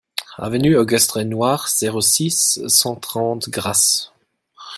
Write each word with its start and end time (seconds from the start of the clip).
Avenue 0.39 0.77
Auguste 0.79 1.11
Renoir, 1.11 1.69
zéro 1.69 2.01
six, 2.01 2.59
cent 2.65 2.95
trente 2.95 3.49
Grasse 3.51 4.11